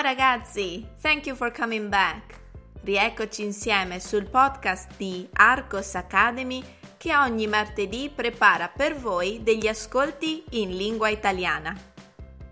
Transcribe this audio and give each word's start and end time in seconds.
Ciao 0.00 0.08
ragazzi, 0.08 0.88
thank 1.02 1.26
you 1.26 1.36
for 1.36 1.52
coming 1.52 1.88
back. 1.88 2.40
Rieccoci 2.84 3.42
insieme 3.42 4.00
sul 4.00 4.24
podcast 4.24 4.96
di 4.96 5.28
Arcos 5.30 5.94
Academy 5.94 6.64
che 6.96 7.14
ogni 7.14 7.46
martedì 7.46 8.08
prepara 8.08 8.68
per 8.68 8.96
voi 8.96 9.42
degli 9.42 9.66
ascolti 9.68 10.42
in 10.52 10.74
lingua 10.74 11.10
italiana. 11.10 11.76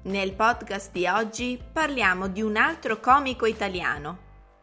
Nel 0.02 0.34
podcast 0.34 0.92
di 0.92 1.06
oggi 1.06 1.58
parliamo 1.72 2.28
di 2.28 2.42
un 2.42 2.56
altro 2.56 3.00
comico 3.00 3.46
italiano. 3.46 4.18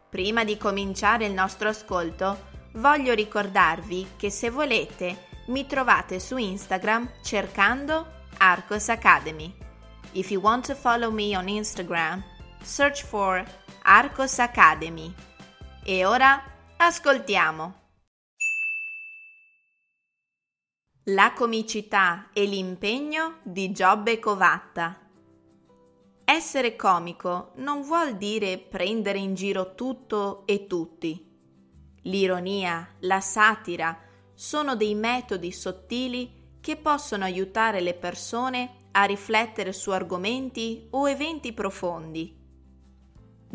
Prima 0.07 0.43
di 0.43 0.55
cominciare 0.55 1.25
il 1.25 1.33
nostro 1.33 1.69
ascolto, 1.69 2.37
voglio 2.73 3.15
ricordarvi 3.15 4.09
che 4.15 4.29
se 4.29 4.51
volete 4.51 5.25
mi 5.47 5.65
trovate 5.65 6.19
su 6.19 6.37
Instagram 6.37 7.13
cercando 7.23 8.27
Arcos 8.37 8.89
Academy. 8.89 9.51
If 10.11 10.29
you 10.29 10.39
want 10.39 10.67
to 10.67 10.75
follow 10.75 11.09
me 11.09 11.35
on 11.35 11.47
Instagram, 11.47 12.33
search 12.65 13.05
for 13.05 13.45
Arcos 13.83 14.39
Academy. 14.39 15.13
E 15.83 16.03
ora 16.03 16.43
ascoltiamo. 16.77 17.83
La 21.09 21.33
comicità 21.33 22.29
e 22.33 22.45
l'impegno 22.45 23.37
di 23.43 23.71
Giobbe 23.71 24.17
Covatta. 24.17 24.99
Essere 26.25 26.75
comico 26.75 27.51
non 27.57 27.83
vuol 27.83 28.17
dire 28.17 28.57
prendere 28.57 29.19
in 29.19 29.35
giro 29.35 29.75
tutto 29.75 30.47
e 30.47 30.65
tutti. 30.65 31.23
L'ironia, 32.01 32.95
la 33.01 33.21
satira 33.21 33.95
sono 34.33 34.75
dei 34.75 34.95
metodi 34.95 35.51
sottili 35.51 36.57
che 36.59 36.77
possono 36.77 37.25
aiutare 37.25 37.79
le 37.79 37.93
persone 37.93 38.89
a 38.93 39.03
riflettere 39.03 39.71
su 39.71 39.91
argomenti 39.91 40.87
o 40.91 41.07
eventi 41.07 41.53
profondi. 41.53 42.44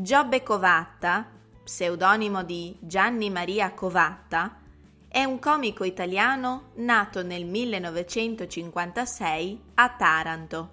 Giobbe 0.02 0.42
Covatta, 0.42 1.30
pseudonimo 1.62 2.42
di 2.42 2.74
Gianni 2.80 3.28
Maria 3.28 3.74
Covatta, 3.74 4.62
è 5.06 5.24
un 5.24 5.38
comico 5.38 5.84
italiano 5.84 6.70
nato 6.76 7.22
nel 7.22 7.44
1956 7.44 9.62
a 9.74 9.90
Taranto. 9.90 10.70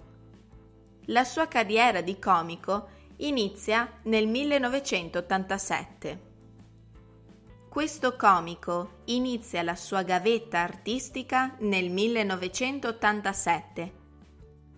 La 1.08 1.24
sua 1.24 1.46
carriera 1.46 2.00
di 2.00 2.18
comico 2.18 2.88
inizia 3.16 4.00
nel 4.04 4.26
1987. 4.28 6.20
Questo 7.68 8.16
comico 8.16 9.02
inizia 9.04 9.62
la 9.62 9.76
sua 9.76 10.04
gavetta 10.04 10.60
artistica 10.60 11.54
nel 11.58 11.90
1987. 11.90 13.92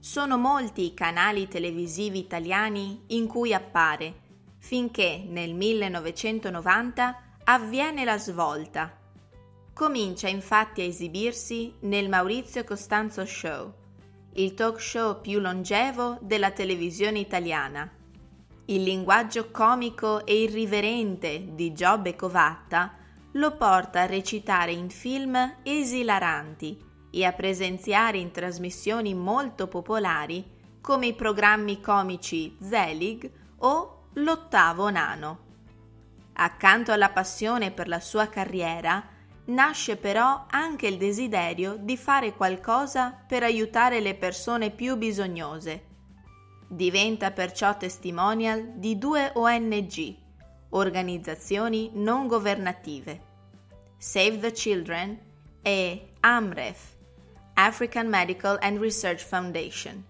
Sono 0.01 0.39
molti 0.39 0.87
i 0.87 0.95
canali 0.95 1.47
televisivi 1.47 2.19
italiani 2.19 3.05
in 3.11 3.29
cui 3.29 3.55
appare, 3.55 4.27
finché 4.61 5.25
nel 5.27 5.53
1990 5.53 7.23
avviene 7.45 8.05
la 8.05 8.19
svolta 8.19 8.95
Comincia 9.81 10.29
infatti 10.29 10.83
a 10.83 10.85
esibirsi 10.85 11.73
nel 11.81 12.11
Maurizio 12.11 12.65
Costanzo 12.65 13.25
Show, 13.25 13.73
il 14.35 14.53
talk 14.53 14.79
show 14.79 15.23
più 15.23 15.41
longevo 15.41 16.19
della 16.21 16.51
televisione 16.51 17.19
italiana. 17.19 17.91
Il 18.67 18.83
linguaggio 18.83 19.51
comico 19.51 20.27
e 20.27 20.43
irriverente 20.43 21.55
di 21.55 21.73
Giobbe 21.73 22.15
Covatta 22.15 22.93
lo 23.33 23.57
porta 23.57 24.03
a 24.03 24.07
recitare 24.07 24.73
in 24.73 24.91
film 24.91 25.61
esilaranti 25.63 26.79
e 27.11 27.25
a 27.25 27.33
presenziare 27.33 28.19
in 28.19 28.33
trasmissioni 28.33 29.15
molto 29.15 29.67
popolari 29.67 30.45
come 30.83 31.07
i 31.07 31.15
programmi 31.15 31.81
comici 31.81 32.55
Zelig 32.61 33.31
o 33.61 34.00
L'ottavo 34.15 34.91
nano. 34.91 35.39
Accanto 36.33 36.91
alla 36.91 37.11
passione 37.11 37.71
per 37.71 37.87
la 37.87 38.01
sua 38.01 38.29
carriera, 38.29 39.07
nasce 39.47 39.97
però 39.97 40.47
anche 40.51 40.89
il 40.89 40.97
desiderio 40.97 41.77
di 41.79 41.97
fare 41.97 42.35
qualcosa 42.35 43.13
per 43.27 43.45
aiutare 43.45 44.01
le 44.01 44.15
persone 44.15 44.71
più 44.71 44.97
bisognose. 44.97 45.87
Diventa 46.69 47.31
perciò 47.31 47.77
testimonial 47.77 48.73
di 48.75 48.99
due 48.99 49.31
ONG, 49.35 50.17
organizzazioni 50.71 51.91
non 51.95 52.27
governative, 52.27 53.29
Save 53.97 54.39
the 54.39 54.53
Children 54.53 55.19
e 55.63 56.13
AMREF, 56.21 56.97
African 57.55 58.09
Medical 58.09 58.59
and 58.61 58.79
Research 58.79 59.25
Foundation, 59.25 60.05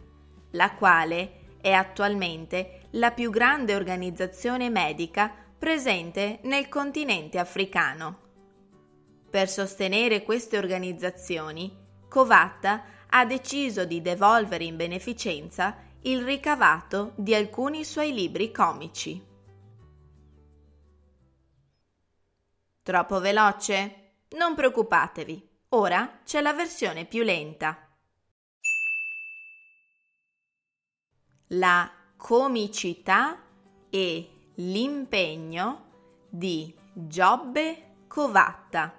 la 0.53 0.73
quale 0.73 1.40
è 1.61 1.73
attualmente 1.73 2.89
la 2.93 3.11
più 3.11 3.31
grande 3.31 3.75
organizzazione 3.75 4.71
medica 4.71 5.33
presente 5.59 6.41
nel 6.45 6.69
continente 6.69 7.39
africano. 7.39 8.29
Per 9.31 9.49
sostenere 9.49 10.23
queste 10.23 10.59
organizzazioni, 10.59 11.77
Covatta 12.09 12.85
ha 13.09 13.25
deciso 13.25 13.85
di 13.85 14.01
devolvere 14.01 14.65
in 14.65 14.77
beneficenza 14.77 15.77
il 16.03 16.25
ricavato 16.25 17.13
di 17.17 17.35
alcuni 17.35 17.85
suoi 17.85 18.13
libri 18.13 18.51
comici. 18.51 19.29
Troppo 22.83 23.21
veloce? 23.21 24.15
Non 24.31 24.55
preoccupatevi, 24.55 25.49
ora 25.71 26.21
c'è 26.25 26.41
la 26.41 26.53
versione 26.53 27.05
più 27.05 27.23
lenta. 27.23 27.90
La 31.55 31.91
comicità 32.17 33.37
e 33.91 34.31
l'impegno 34.55 35.85
di 36.29 36.73
Giobbe 36.93 38.05
Covatta. 38.07 38.95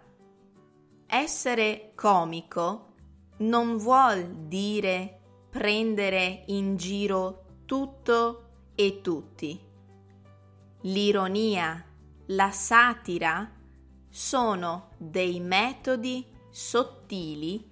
Essere 1.07 1.93
comico 1.95 2.93
non 3.37 3.77
vuol 3.77 4.25
dire 4.47 5.19
prendere 5.49 6.43
in 6.47 6.75
giro 6.75 7.61
tutto 7.65 8.49
e 8.75 8.99
tutti. 8.99 9.57
L'ironia, 10.81 11.85
la 12.25 12.51
satira 12.51 13.49
sono 14.09 14.89
dei 14.97 15.39
metodi 15.39 16.27
sottili 16.49 17.69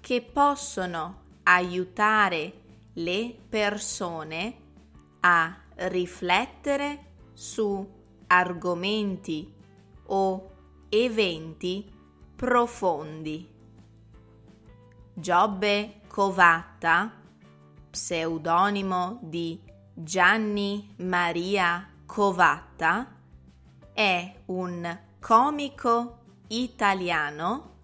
che 0.00 0.22
possono 0.22 1.26
aiutare 1.44 2.57
le 2.98 3.36
persone 3.48 4.56
a 5.20 5.56
riflettere 5.74 7.12
su 7.32 7.86
argomenti 8.26 9.52
o 10.06 10.50
eventi 10.88 11.92
profondi. 12.34 13.56
Giobbe 15.14 16.00
Covatta, 16.06 17.12
pseudonimo 17.90 19.18
di 19.22 19.60
Gianni 19.92 20.94
Maria 20.98 21.88
Covatta, 22.06 23.16
è 23.92 24.40
un 24.46 24.98
comico 25.20 26.18
italiano 26.48 27.76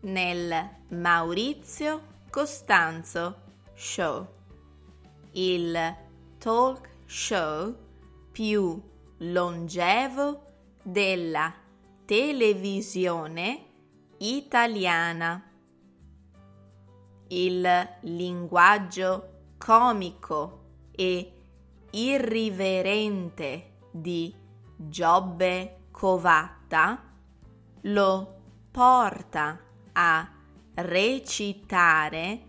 nel 0.00 0.70
Maurizio 0.88 2.02
Costanzo 2.30 3.40
Show, 3.74 4.26
il 5.32 5.96
talk 6.38 6.88
show 7.06 7.74
più 8.32 8.80
longevo 9.18 10.51
della 10.82 11.52
televisione 12.04 13.66
italiana. 14.18 15.46
il 17.28 17.88
linguaggio 18.00 19.54
comico 19.56 20.60
e 20.90 21.32
irriverente 21.92 23.78
di 23.90 24.34
Giobbe 24.76 25.84
Covatta 25.90 27.02
lo 27.82 28.40
porta 28.70 29.58
a 29.92 30.30
recitare 30.74 32.42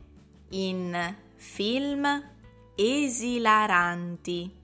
in 0.49 1.15
film 1.35 2.31
esilaranti 2.75 4.61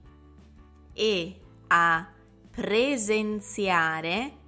e 0.92 1.40
a 1.68 2.12
presenziare 2.50 4.38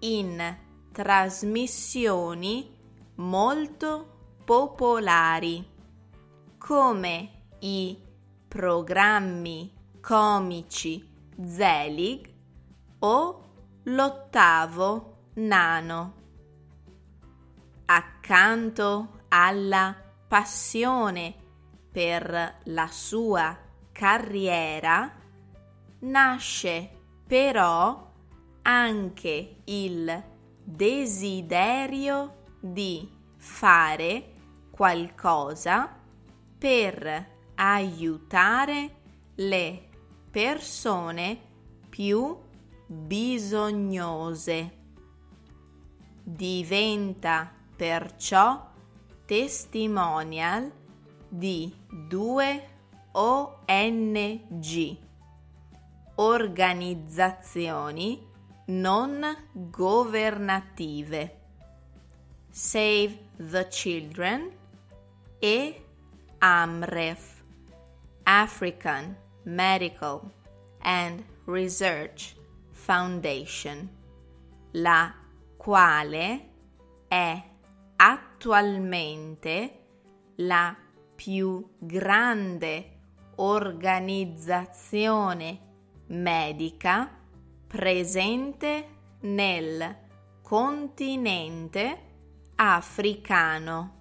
in 0.00 0.56
trasmissioni 0.92 2.78
molto 3.16 4.38
popolari 4.44 5.68
come 6.58 7.30
i 7.60 7.98
programmi 8.48 9.72
comici 10.00 11.08
Zelig 11.44 12.32
o 13.00 13.44
l'ottavo 13.84 15.28
nano. 15.34 16.14
Accanto 17.86 19.24
alla 19.28 19.94
passione 20.28 21.34
per 21.90 22.60
la 22.64 22.86
sua 22.86 23.56
carriera 23.90 25.12
nasce 26.00 26.99
però 27.30 28.10
anche 28.62 29.56
il 29.62 30.24
desiderio 30.64 32.38
di 32.58 33.08
fare 33.36 34.32
qualcosa 34.68 35.96
per 36.58 37.28
aiutare 37.54 38.96
le 39.36 39.88
persone 40.28 41.40
più 41.88 42.36
bisognose. 42.84 44.72
Diventa 46.24 47.48
perciò 47.76 48.72
testimonial 49.24 50.68
di 51.28 51.72
due 52.08 52.68
ONG, 53.12 55.08
organizzazioni 56.20 58.28
non 58.66 59.24
governative, 59.52 61.38
Save 62.50 63.28
the 63.38 63.66
Children 63.68 64.50
e 65.38 65.86
AMREF, 66.38 67.42
African 68.24 69.16
Medical 69.44 70.30
and 70.82 71.24
Research 71.46 72.36
Foundation, 72.70 73.88
la 74.72 75.14
quale 75.56 76.48
è 77.08 77.42
attualmente 77.96 79.84
la 80.36 80.76
più 81.14 81.66
grande 81.78 82.98
organizzazione 83.36 85.68
medica 86.10 87.10
presente 87.66 88.86
nel 89.20 89.96
continente 90.42 92.02
africano. 92.56 93.94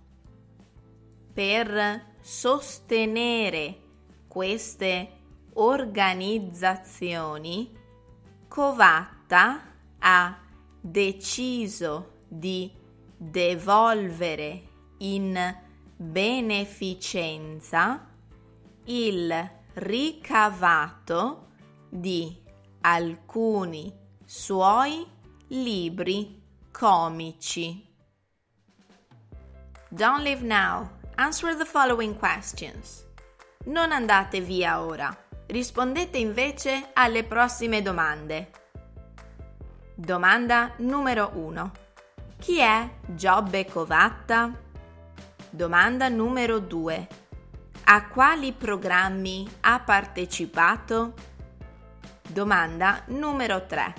Per 1.33 2.07
sostenere 2.19 3.79
queste 4.27 5.11
organizzazioni, 5.53 7.77
Covatta 8.47 9.61
ha 9.99 10.37
deciso 10.81 12.23
di 12.27 12.71
devolvere 13.15 14.63
in 14.97 15.55
beneficenza 15.95 18.07
il 18.85 19.51
ricavato 19.73 21.48
di 21.89 22.35
alcuni 22.81 23.93
suoi 24.23 25.05
libri 25.47 26.41
comici. 26.71 27.87
Don't 29.89 30.21
leave 30.21 30.43
now. 30.43 30.89
Answer 31.15 31.55
the 31.55 31.65
following 31.65 32.15
questions. 32.17 33.05
Non 33.65 33.91
andate 33.91 34.39
via 34.39 34.81
ora. 34.81 35.15
Rispondete 35.47 36.17
invece 36.17 36.91
alle 36.93 37.23
prossime 37.23 37.81
domande. 37.81 38.51
Domanda 39.95 40.73
numero 40.77 41.31
1. 41.33 41.71
Chi 42.37 42.59
è 42.59 42.89
Giobbe 43.05 43.65
Covatta? 43.65 44.57
Domanda 45.49 46.07
numero 46.07 46.59
2. 46.59 47.07
A 47.85 48.07
quali 48.07 48.53
programmi 48.53 49.49
ha 49.61 49.79
partecipato? 49.79 51.13
Domanda 52.31 53.01
numero 53.07 53.65
3. 53.65 53.93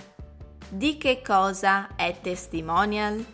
Di 0.68 0.96
che 0.98 1.20
cosa 1.20 1.96
è 1.96 2.16
testimonial? 2.22 3.24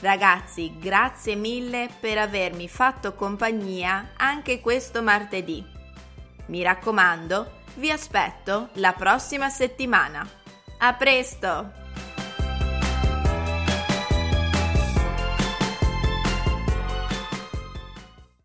Ragazzi, 0.00 0.78
grazie 0.78 1.34
mille 1.34 1.90
per 2.00 2.16
avermi 2.16 2.66
fatto 2.66 3.12
compagnia 3.12 4.12
anche 4.16 4.62
questo 4.62 5.02
martedì. 5.02 5.62
Mi 6.46 6.62
raccomando, 6.62 7.64
vi 7.74 7.90
aspetto 7.90 8.70
la 8.74 8.94
prossima 8.94 9.50
settimana. 9.50 10.26
A 10.78 10.94
presto! 10.94 11.85